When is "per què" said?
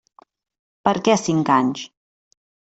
0.89-1.19